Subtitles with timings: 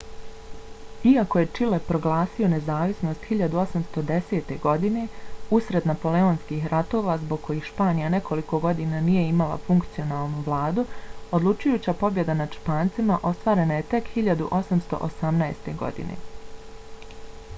[1.09, 4.53] iako je čile proglasio nezavisnost 1810.
[4.63, 5.03] godine
[5.57, 10.87] usred napoleonskih ratova zbog kojih španija nekoliko godina nije imala funkcionalnu vladu
[11.41, 15.71] odlučujuća pobjeda nad špancima ostvarena je tek 1818.
[15.87, 16.19] godine